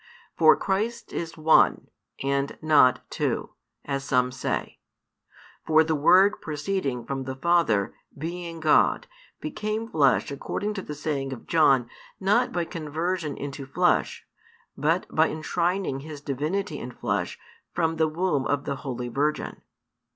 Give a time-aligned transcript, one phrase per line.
[0.35, 1.89] For Christ is one,
[2.23, 3.51] and not two,
[3.85, 4.79] as some say:
[5.63, 9.05] for the Word proceeding from the Father, being God,
[9.41, 11.87] became flesh according to the saying of John
[12.19, 14.25] not by conversion into flesh,
[14.75, 17.37] but by enshrining His divinity in flesh
[17.71, 19.61] from the womb of the holy virgin.